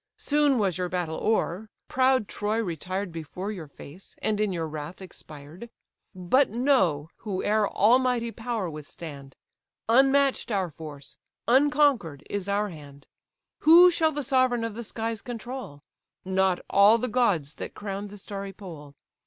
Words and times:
Soon 0.17 0.57
was 0.57 0.79
your 0.79 0.89
battle 0.89 1.17
o'er: 1.21 1.69
proud 1.87 2.27
Troy 2.27 2.57
retired 2.57 3.11
Before 3.11 3.51
your 3.51 3.67
face, 3.67 4.15
and 4.19 4.41
in 4.41 4.51
your 4.51 4.65
wrath 4.67 4.99
expired. 4.99 5.69
But 6.15 6.49
know, 6.49 7.09
whoe'er 7.17 7.69
almighty 7.69 8.31
power 8.31 8.67
withstand! 8.67 9.35
Unmatch'd 9.87 10.51
our 10.51 10.71
force, 10.71 11.17
unconquer'd 11.47 12.23
is 12.31 12.49
our 12.49 12.69
hand: 12.69 13.05
Who 13.59 13.91
shall 13.91 14.11
the 14.11 14.23
sovereign 14.23 14.63
of 14.63 14.73
the 14.73 14.81
skies 14.81 15.21
control? 15.21 15.83
Not 16.25 16.61
all 16.67 16.97
the 16.97 17.07
gods 17.07 17.53
that 17.61 17.75
crown 17.75 18.07
the 18.07 18.17
starry 18.17 18.53
pole. 18.53 18.95